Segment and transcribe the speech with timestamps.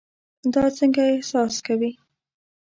[0.53, 1.91] دا څنګه احساس کوي؟